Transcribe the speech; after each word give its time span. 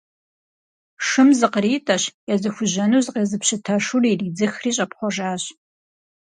Шым 1.07 1.29
зыкъритӏэщ, 1.39 2.03
езыхужьэну 2.33 3.03
зыкъезыпщыта 3.05 3.75
шур 3.85 4.03
иридзыхри 4.11 4.71
щӏэпхъуэжащ. 4.75 5.43